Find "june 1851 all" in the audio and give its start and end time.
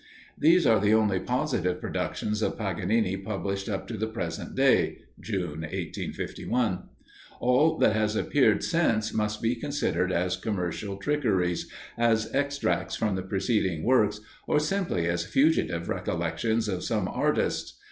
5.19-7.77